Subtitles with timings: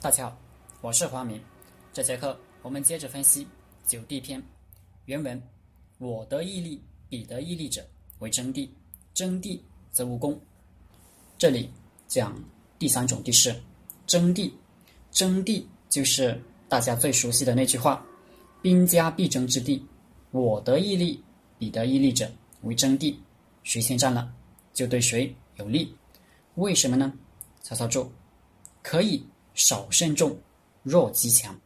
[0.00, 0.38] 大家好，
[0.80, 1.40] 我是华明。
[1.92, 3.44] 这节课我们接着分析
[3.84, 4.40] 《九地篇》
[5.06, 5.42] 原文
[5.98, 7.84] ：“我得毅力，彼得毅力者，
[8.20, 8.68] 为真谛；
[9.12, 9.58] 真谛
[9.90, 10.40] 则无功。”
[11.36, 11.68] 这里
[12.06, 12.32] 讲
[12.78, 13.52] 第三种地势，
[14.06, 14.48] 真谛。
[15.10, 18.06] 真谛就是大家最熟悉的那句话
[18.62, 19.84] ：“兵家必争之地，
[20.30, 21.20] 我得毅力，
[21.58, 22.30] 彼得毅力者，
[22.62, 23.16] 为真谛。”
[23.64, 24.32] 谁先占了，
[24.72, 25.92] 就对谁有利。
[26.54, 27.12] 为什么呢？
[27.62, 28.12] 曹操注：
[28.80, 29.26] 可以
[29.58, 30.38] 少胜众，
[30.84, 31.58] 弱击强。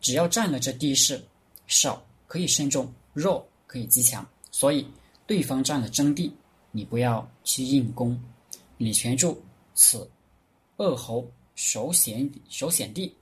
[0.00, 1.20] 只要占了这地势，
[1.66, 4.24] 少可以胜众，弱可以击强。
[4.52, 4.86] 所以
[5.26, 6.32] 对方占了真地，
[6.70, 8.16] 你不要去硬攻。
[8.78, 9.42] 李全柱：
[9.74, 10.08] 此
[10.76, 13.12] 恶侯守险守险地，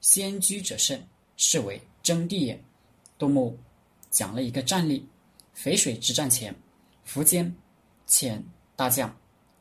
[0.00, 1.02] 先居者胜，
[1.36, 2.64] 是为真地也。
[3.18, 3.58] 杜牧
[4.10, 5.04] 讲了一个战例：
[5.56, 6.54] 淝水之战前，
[7.04, 7.52] 苻坚
[8.06, 8.40] 遣
[8.76, 9.12] 大将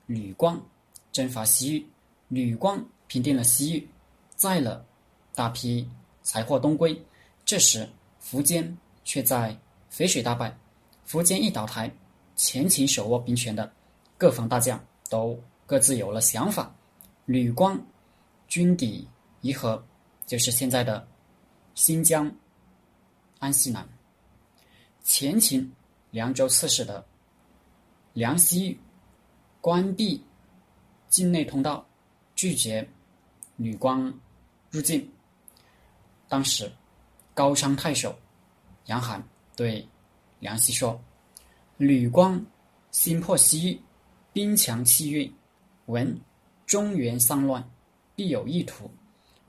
[0.06, 0.64] 吕光。
[1.12, 1.86] 征伐西域，
[2.30, 3.86] 吕光平定了西域，
[4.42, 4.84] 载了
[5.36, 5.88] 大批
[6.24, 7.00] 财货东归。
[7.46, 7.88] 这时，
[8.20, 9.56] 苻坚却在
[9.92, 10.58] 淝水大败。
[11.08, 11.94] 苻坚一倒台，
[12.36, 13.72] 前秦手握兵权的
[14.18, 16.74] 各方大将都各自有了想法。
[17.26, 17.80] 吕光
[18.48, 19.08] 军抵
[19.42, 19.86] 宜和，
[20.26, 21.08] 就是现在的
[21.76, 22.36] 新疆
[23.38, 23.88] 安西南。
[25.04, 25.72] 前秦
[26.10, 27.06] 凉州刺史的
[28.14, 28.80] 梁西
[29.62, 30.20] 关闭。
[31.10, 31.86] 境内通道，
[32.34, 32.90] 拒绝
[33.58, 34.12] 吕光
[34.72, 35.08] 入境。
[36.30, 36.72] 当时，
[37.34, 38.18] 高昌太守
[38.86, 39.22] 杨寒
[39.56, 39.86] 对
[40.40, 41.00] 梁希说
[41.76, 42.44] ：“吕光
[42.90, 43.82] 心魄西域，
[44.32, 45.32] 兵强气运，
[45.88, 46.18] 闻
[46.66, 47.70] 中原丧乱，
[48.16, 48.90] 必有意图。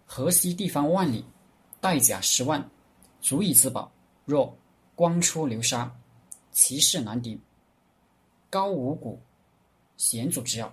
[0.04, 1.24] 河西地方万里，
[1.80, 2.68] 带甲十万，
[3.20, 3.90] 足以自保。
[4.24, 4.54] 若
[4.96, 5.90] 光出流沙，
[6.50, 7.40] 其势难敌。
[8.50, 9.20] 高五谷，
[9.96, 10.70] 险阻之要。”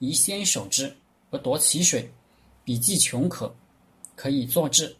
[0.00, 0.96] 宜先守之，
[1.30, 2.10] 而夺其水，
[2.68, 3.50] 彼既穷可，
[4.14, 4.94] 可以作之，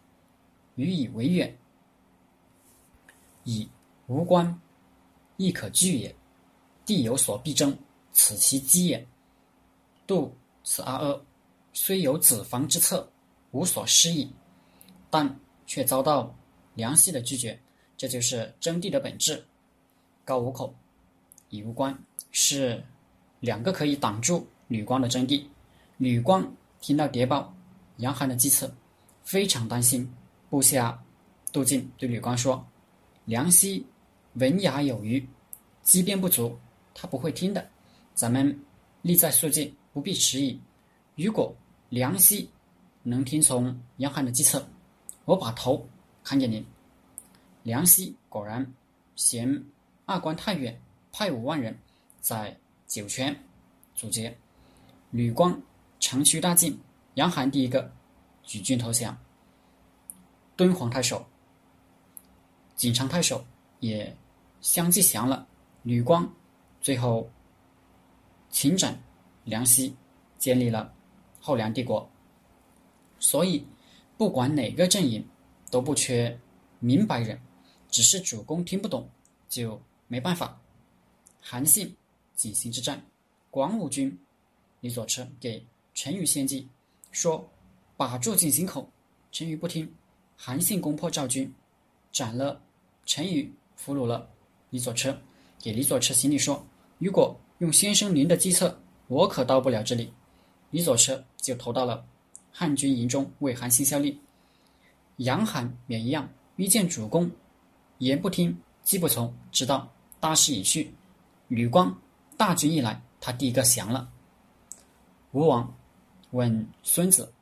[0.77, 1.55] 予以为远。
[3.45, 3.69] 以
[4.07, 4.59] 无关，
[5.37, 6.17] 亦可据也。
[6.87, 7.77] 地有所必争，
[8.11, 9.07] 此其机也。
[10.07, 10.35] 度
[10.65, 11.21] 此阿阿，
[11.75, 13.07] 虽有子房之策，
[13.51, 14.33] 无所施矣。
[15.11, 16.35] 但却遭到
[16.73, 17.61] 梁奚的拒绝，
[17.99, 19.45] 这就是争地的本质。
[20.25, 20.75] 高五口，
[21.51, 21.95] 以无关，
[22.31, 22.83] 是
[23.41, 24.47] 两个可以挡住。
[24.69, 25.51] 吕光的阵地，
[25.99, 27.55] 吕光听到谍报，
[27.99, 28.75] 杨寒的计策，
[29.23, 30.11] 非常担心。
[30.51, 31.01] 部下
[31.53, 32.67] 杜进对吕光说
[33.27, 33.85] ：“梁奚
[34.35, 35.25] 文雅有余，
[35.83, 36.59] 机变不足，
[36.95, 37.69] 他不会听的。
[38.15, 38.59] 咱们
[39.03, 40.59] 力在速进，不必迟疑。
[41.17, 41.55] 如果
[41.91, 42.49] 梁奚
[43.03, 44.67] 能听从杨寒的计策，
[45.25, 45.87] 我把头
[46.25, 46.65] 砍给您。”
[47.63, 48.67] 梁奚果然
[49.15, 49.63] 嫌
[50.07, 50.81] 二关太远，
[51.13, 51.79] 派五万人
[52.21, 52.57] 在
[52.87, 53.39] 酒泉
[53.95, 54.35] 阻截。
[55.11, 55.61] 吕光
[56.01, 56.79] 长驱大进，
[57.19, 57.93] 杨寒第一个
[58.45, 59.19] 举军投降。
[60.55, 61.27] 敦煌太守、
[62.77, 63.45] 锦昌太守
[63.81, 64.17] 也
[64.61, 65.45] 相继降了。
[65.83, 66.33] 吕光
[66.81, 67.29] 最后
[68.51, 68.97] 秦斩
[69.45, 69.93] 梁奚，
[70.39, 70.95] 建立了
[71.41, 72.09] 后梁帝国。
[73.19, 73.67] 所以，
[74.17, 75.27] 不管哪个阵营
[75.73, 76.39] 都不缺
[76.79, 77.41] 明白人，
[77.91, 79.11] 只是主公听不懂
[79.49, 80.61] 就没办法。
[81.41, 81.97] 韩信
[82.37, 83.05] 锦行之战，
[83.51, 84.17] 广武军。
[84.81, 86.69] 李左车给陈馀献计，
[87.11, 87.49] 说
[87.97, 88.91] ：“把住井陉口。”
[89.31, 89.95] 陈馀不听，
[90.37, 91.53] 韩信攻破赵军，
[92.11, 92.61] 斩了
[93.05, 94.29] 陈馀，俘虏了
[94.71, 95.17] 李左车，
[95.59, 96.65] 给李左车行礼说
[96.99, 100.13] ：“如果用先生您的计策，我可到不了这里。”
[100.71, 102.05] 李左车就投到了
[102.51, 104.21] 汉军营中为韩信效力。
[105.17, 107.31] 杨寒也一样，遇见主公，
[107.99, 110.95] 言不听，计不从，直到大势已去。
[111.49, 111.99] 吕光
[112.37, 114.11] 大军一来，他第一个降了。
[115.33, 115.75] 吴王
[116.33, 117.33] 问孙子：“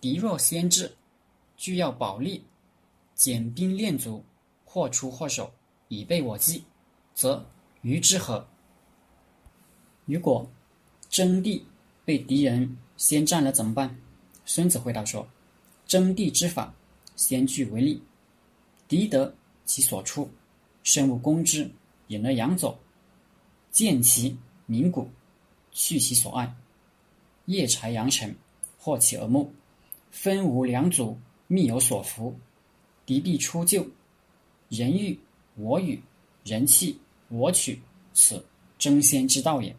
[0.00, 0.94] 敌若先至，
[1.56, 2.44] 俱要保利，
[3.14, 4.22] 减兵练卒，
[4.64, 5.52] 或出或守，
[5.88, 6.62] 以备我计，
[7.14, 7.44] 则
[7.82, 8.46] 于之何？”
[10.04, 10.48] 如果
[11.08, 11.64] 征地
[12.04, 13.96] 被敌人先占了怎么办？
[14.44, 15.26] 孙子回答说
[15.86, 16.74] ：“征地之法，
[17.16, 18.02] 先据为利，
[18.86, 19.34] 敌得
[19.64, 20.28] 其所出，
[20.82, 21.70] 胜勿攻之，
[22.08, 22.78] 引而佯走，
[23.70, 25.08] 见其鸣鼓，
[25.72, 26.54] 去其所爱。”
[27.50, 28.32] 夜柴阳城，
[28.78, 29.52] 获其而目，
[30.12, 31.18] 分无两组，
[31.48, 32.32] 密有所伏，
[33.04, 33.84] 敌必出救。
[34.68, 35.18] 人欲
[35.56, 36.00] 我与，
[36.44, 36.96] 人弃
[37.28, 37.82] 我取，
[38.14, 38.46] 此
[38.78, 39.74] 争先之道也。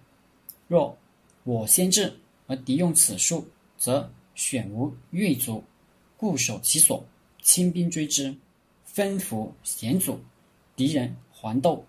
[0.67, 0.97] 若
[1.45, 2.13] 我先至，
[2.45, 3.47] 而敌用此术，
[3.77, 5.63] 则选无锐卒，
[6.17, 7.01] 固守其所，
[7.41, 8.35] 轻兵追之，
[8.83, 10.19] 分伏险阻，
[10.75, 11.85] 敌人还斗，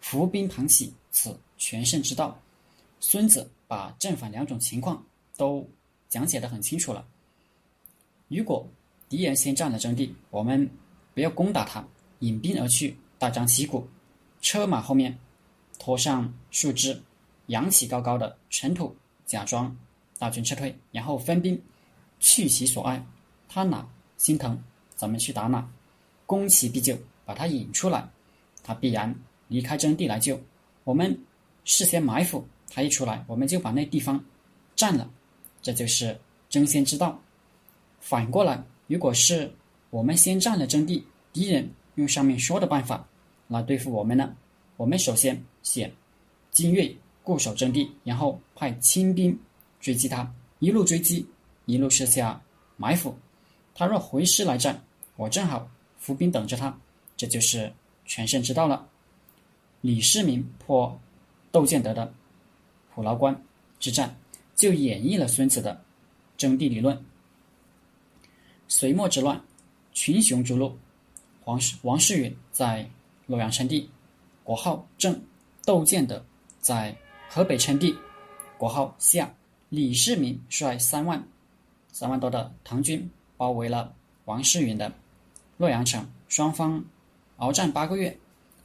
[0.00, 2.40] 伏兵旁起，此全胜之道。
[3.00, 5.04] 孙子把正反两种情况。
[5.36, 5.68] 都
[6.08, 7.06] 讲解的很清楚了。
[8.28, 8.66] 如果
[9.08, 10.68] 敌人先占了阵地，我们
[11.14, 11.86] 不要攻打他，
[12.20, 13.86] 引兵而去，大张旗鼓，
[14.40, 15.16] 车马后面
[15.78, 17.00] 拖上树枝，
[17.46, 19.76] 扬起高高的尘土，假装
[20.18, 21.60] 大军撤退，然后分兵
[22.18, 23.04] 去其所爱。
[23.48, 24.60] 他哪心疼，
[24.96, 25.70] 咱们去打哪，
[26.26, 28.08] 攻其必救，把他引出来，
[28.64, 29.14] 他必然
[29.46, 30.40] 离开阵地来救。
[30.82, 31.16] 我们
[31.64, 34.22] 事先埋伏，他一出来，我们就把那地方
[34.74, 35.08] 占了，
[35.66, 36.16] 这就是
[36.48, 37.20] 争先之道。
[37.98, 38.62] 反过来。
[38.86, 39.52] 如果是
[39.90, 43.04] 我们先占了阵地，敌人用上面说的办法
[43.48, 44.32] 来对付我们呢？
[44.76, 45.92] 我们首先选
[46.52, 49.36] 精锐固守阵地，然后派轻兵
[49.80, 51.26] 追击他，一路追击，
[51.64, 52.40] 一路设下
[52.76, 53.12] 埋伏。
[53.74, 54.80] 他若回师来战，
[55.16, 56.78] 我正好伏兵等着他，
[57.16, 57.72] 这就是
[58.04, 58.88] 全胜之道了。
[59.80, 60.96] 李世民破
[61.50, 62.14] 窦建德的
[62.94, 63.36] 虎牢关
[63.80, 64.16] 之战，
[64.56, 65.84] 就演绎了孙子的
[66.36, 67.00] 征地理论。
[68.66, 69.40] 隋末之乱，
[69.92, 70.76] 群雄逐鹿。
[71.44, 72.90] 王世王世允在
[73.26, 73.88] 洛阳称帝，
[74.42, 75.14] 国号郑；
[75.64, 76.26] 窦建德
[76.58, 76.96] 在
[77.28, 77.96] 河北称帝，
[78.58, 79.32] 国号夏。
[79.68, 81.26] 李世民率三万
[81.92, 83.92] 三万多的唐军包围了
[84.24, 84.92] 王世允的
[85.56, 86.84] 洛阳城，双方
[87.36, 88.16] 鏖战八个月。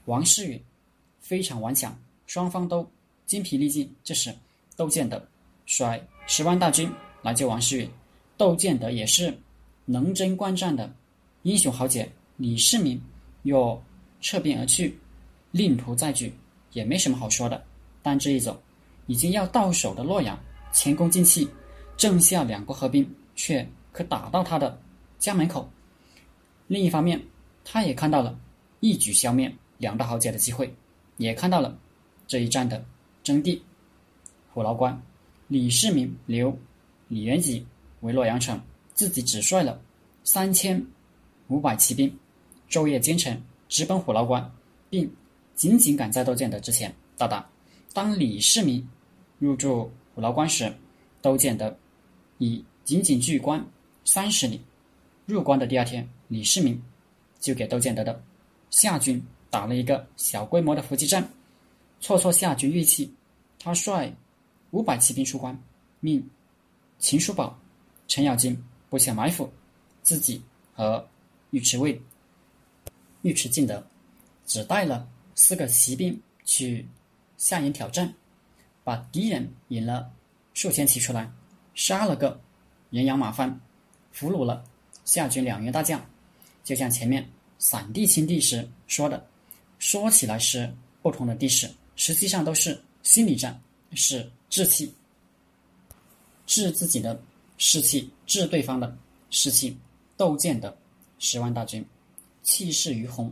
[0.05, 0.63] 王世允
[1.19, 2.89] 非常顽强，双方都
[3.25, 3.95] 精疲力尽。
[4.03, 4.33] 这时，
[4.75, 5.27] 窦建德
[5.65, 6.91] 率十万大军
[7.21, 7.89] 来救王世允，
[8.37, 9.33] 窦建德也是。
[9.83, 10.93] 能征惯战的
[11.41, 13.01] 英雄豪杰李世民
[13.43, 13.81] 又
[14.21, 14.97] 撤兵而去，
[15.49, 16.31] 另图再举，
[16.71, 17.61] 也没什么好说的。
[18.01, 18.61] 但这一走，
[19.07, 20.39] 已经要到手的洛阳，
[20.71, 21.49] 前功尽弃，
[21.97, 23.05] 正下两国合兵
[23.35, 24.79] 却可打到他的
[25.17, 25.69] 家门口。
[26.67, 27.21] 另一方面，
[27.65, 28.39] 他也看到了
[28.79, 30.73] 一举消灭两大豪杰的机会，
[31.17, 31.77] 也看到了
[32.27, 32.85] 这一战的
[33.23, 33.59] 真谛。
[34.53, 35.01] 虎牢关，
[35.51, 36.57] 李世民留
[37.09, 37.65] 李元吉
[37.99, 38.57] 为洛阳城。
[38.93, 39.81] 自己只率了
[40.23, 40.81] 三千
[41.49, 42.17] 五百骑兵，
[42.69, 44.49] 昼夜兼程直奔虎牢关，
[44.89, 45.11] 并
[45.55, 47.45] 紧紧赶在窦建德之前到达。
[47.93, 48.87] 当李世民
[49.39, 50.71] 入住虎牢关时，
[51.21, 51.75] 窦建德
[52.37, 53.65] 已仅仅距关
[54.05, 54.61] 三十里。
[55.25, 56.81] 入关的第二天，李世民
[57.41, 58.23] 就给窦建德的
[58.69, 61.27] 夏军打了一个小规模的伏击战，
[61.99, 63.13] 挫挫夏军锐气。
[63.59, 64.13] 他率
[64.71, 65.57] 五百骑兵出关，
[65.99, 66.27] 命
[66.99, 67.57] 秦叔宝、
[68.07, 68.61] 程咬金。
[68.89, 69.49] 布下埋伏，
[70.03, 71.07] 自己和
[71.51, 71.97] 尉迟卫、
[73.21, 73.81] 尉迟敬德
[74.45, 76.85] 只带了四个骑兵去
[77.37, 78.13] 下营挑战，
[78.83, 80.11] 把敌人引了
[80.53, 81.31] 数千骑出来，
[81.73, 82.37] 杀了个
[82.89, 83.61] 人仰马翻，
[84.11, 84.61] 俘虏了
[85.05, 86.05] 夏军两员大将。
[86.65, 87.25] 就像前面
[87.59, 89.25] 散地清地时说的，
[89.79, 90.69] 说起来是
[91.01, 93.57] 不同的地势，实际上都是心理战，
[93.93, 94.93] 是志气，
[96.45, 97.19] 治自己的。
[97.63, 98.97] 士气治对方的
[99.29, 99.77] 士气，
[100.17, 100.75] 窦建的
[101.19, 101.85] 十万大军，
[102.41, 103.31] 气势如虹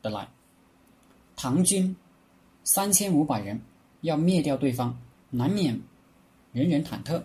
[0.00, 0.26] 的来。
[1.36, 1.94] 唐军
[2.64, 3.60] 三千五百人
[4.00, 4.98] 要灭掉对方，
[5.28, 5.78] 难免
[6.52, 7.22] 人人忐忑。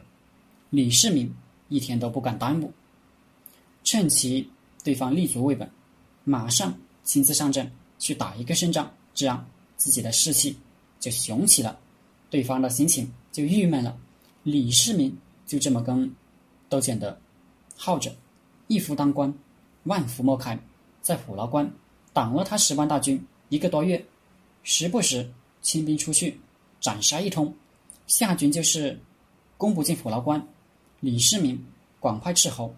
[0.72, 1.34] 李世民
[1.70, 2.74] 一天都不敢耽误，
[3.86, 4.50] 趁其
[4.84, 5.72] 对方立足未稳，
[6.26, 10.58] 马上亲自上阵去打一个胜仗，这样自己的士气
[11.00, 11.80] 就雄起了，
[12.34, 13.96] 对方的心情就郁闷了。
[14.42, 15.16] 李世民。
[15.46, 16.10] 就这么跟
[16.70, 17.16] 窦建德
[17.78, 18.16] 耗着，
[18.68, 19.32] 一夫当关，
[19.84, 20.58] 万夫莫开，
[21.02, 21.70] 在虎牢关
[22.14, 24.04] 挡了他十万大军一个多月，
[24.64, 25.30] 时不时
[25.62, 26.40] 亲兵出去
[26.80, 27.54] 斩杀一通，
[28.08, 28.98] 夏军就是
[29.58, 30.42] 攻不进虎牢关。
[31.02, 31.62] 李世民
[32.00, 32.74] 广派斥候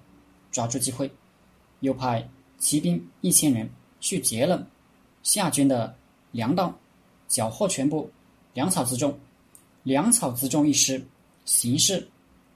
[0.52, 1.10] 抓住机会，
[1.82, 2.28] 又派
[2.58, 3.70] 骑兵一千人
[4.02, 4.68] 去劫了
[5.22, 5.96] 夏军的
[6.32, 6.76] 粮道，
[7.28, 8.12] 缴获全部
[8.56, 9.18] 粮草辎重，
[9.86, 11.02] 粮草辎重一失，
[11.46, 12.06] 形势。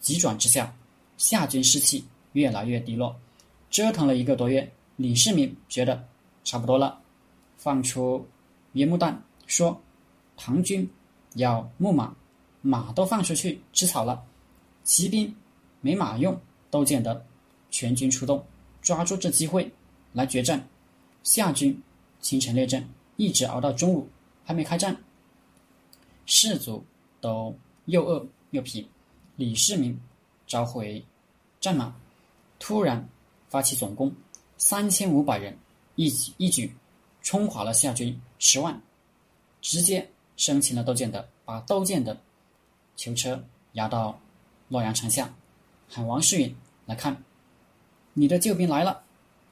[0.01, 0.75] 急转直下，
[1.17, 3.17] 夏军士气越来越低落。
[3.69, 6.05] 折腾了一个多月，李世民觉得
[6.43, 6.99] 差不多了，
[7.55, 8.27] 放出
[8.73, 9.81] 烟幕弹，说
[10.35, 10.89] ：“唐军
[11.35, 12.13] 要牧马，
[12.61, 14.21] 马都放出去吃草了，
[14.83, 15.33] 骑兵
[15.79, 16.37] 没马用。”
[16.71, 17.25] 都见得
[17.71, 18.45] 全军出动，
[18.79, 19.71] 抓住这机会
[20.13, 20.67] 来决战。
[21.23, 21.81] 夏军
[22.21, 24.07] 清晨列阵，一直熬到中午，
[24.45, 24.95] 还没开战。
[26.27, 26.85] 士卒
[27.21, 28.87] 都又饿又疲。
[29.35, 29.97] 李世民
[30.47, 31.03] 召回
[31.59, 31.95] 战马，
[32.59, 33.07] 突然
[33.47, 34.13] 发起总攻，
[34.57, 35.57] 三千五百人
[35.95, 36.73] 一举一举
[37.21, 38.81] 冲垮了夏军十万，
[39.61, 42.17] 直接生擒了窦建德，把窦建德
[42.95, 44.19] 囚车押到
[44.67, 45.33] 洛阳城下，
[45.87, 47.23] 喊王世允来看，
[48.13, 49.03] 你的救兵来了。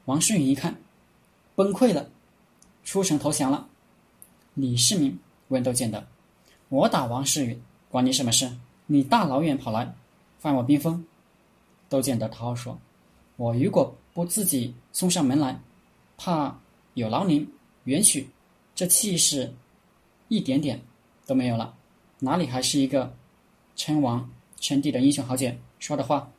[0.05, 0.75] 王世允一看，
[1.55, 2.09] 崩溃了，
[2.83, 3.67] 出城投降了。
[4.53, 5.17] 李世民
[5.50, 6.05] 问窦建德
[6.69, 7.59] ：“我打王世宇，
[7.89, 8.50] 关你什么事？”
[8.89, 9.93] 你大老远跑来，
[10.39, 11.05] 犯我兵锋。
[11.89, 12.77] 窦建德讨好说
[13.36, 15.59] ：“我如果不自己送上门来，
[16.17, 16.57] 怕
[16.93, 17.45] 有劳您，
[17.83, 18.29] 允许
[18.74, 19.53] 这气势
[20.29, 20.81] 一点点
[21.25, 21.74] 都没有了，
[22.19, 23.13] 哪里还是一个
[23.75, 26.29] 称王称帝的英雄豪杰说的话？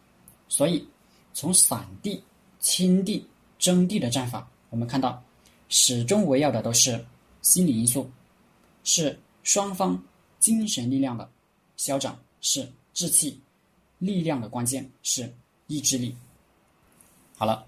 [0.49, 0.87] 所以，
[1.35, 2.23] 从散地、
[2.61, 3.27] 清地、
[3.59, 5.23] 征地的战法，我们看到，
[5.69, 7.05] 始终围绕的都是
[7.43, 8.11] 心理因素，
[8.85, 10.03] 是双方
[10.39, 11.29] 精神力量的
[11.77, 13.41] 消长，是志气
[13.99, 15.33] 力量的关键，是
[15.67, 16.15] 意志力。
[17.37, 17.65] 好了，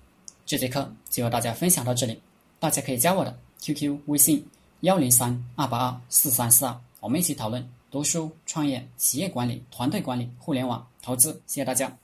[0.46, 2.20] 这节课就和大家分享到这里，
[2.58, 4.44] 大家可以加我的 QQ 微信
[4.80, 11.32] 幺零三二八二四三四二，我们一起讨论读书、创业、企业管理、团队管理、互联网投资。
[11.46, 11.96] 谢谢大家。